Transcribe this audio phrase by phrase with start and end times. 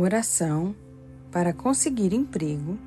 [0.00, 0.76] Oração
[1.32, 2.78] para conseguir emprego,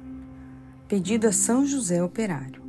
[0.87, 2.63] pedido a São José Operário.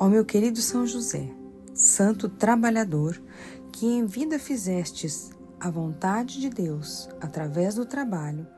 [0.00, 1.30] Ó meu querido São José,
[1.72, 3.22] santo trabalhador,
[3.70, 5.30] que em vida fizestes
[5.60, 8.48] a vontade de Deus através do trabalho,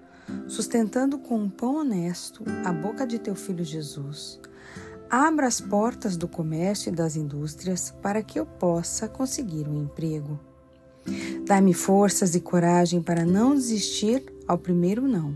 [0.49, 4.41] sustentando com um pão honesto a boca de teu filho Jesus,
[5.11, 10.41] abra as portas do comércio e das indústrias para que eu possa conseguir um emprego.
[11.45, 15.35] Dá-me forças e coragem para não desistir ao primeiro não,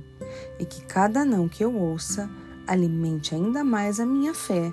[0.58, 2.28] e que cada não que eu ouça
[2.66, 4.72] alimente ainda mais a minha fé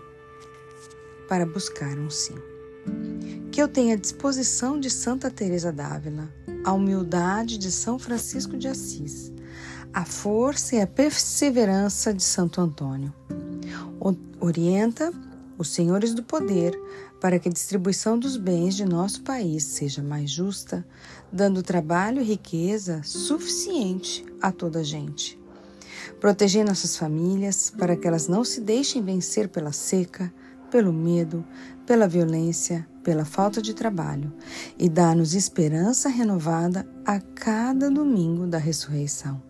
[1.28, 2.36] para buscar um sim.
[3.52, 6.28] Que eu tenha a disposição de Santa Teresa d'Ávila,
[6.64, 9.32] a humildade de São Francisco de Assis,
[9.94, 13.14] a força e a perseverança de Santo Antônio.
[14.40, 15.14] Orienta
[15.58, 16.80] os senhores do poder
[17.20, 20.86] para que a distribuição dos bens de nosso país seja mais justa,
[21.32, 25.40] dando trabalho e riqueza suficiente a toda a gente.
[26.20, 30.34] Proteger nossas famílias para que elas não se deixem vencer pela seca,
[30.70, 31.46] pelo medo,
[31.86, 34.34] pela violência, pela falta de trabalho
[34.78, 39.42] e dá-nos esperança renovada a cada domingo da ressurreição.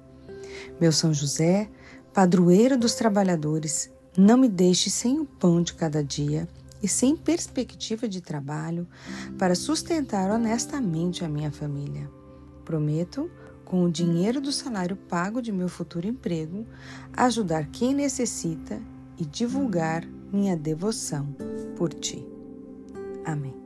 [0.81, 1.69] Meu São José,
[2.13, 6.47] padroeiro dos trabalhadores, não me deixe sem o pão de cada dia
[6.81, 8.87] e sem perspectiva de trabalho
[9.37, 12.09] para sustentar honestamente a minha família.
[12.65, 13.31] Prometo,
[13.63, 16.65] com o dinheiro do salário pago de meu futuro emprego,
[17.15, 18.81] ajudar quem necessita
[19.17, 21.35] e divulgar minha devoção
[21.75, 22.25] por ti.
[23.25, 23.62] Amém.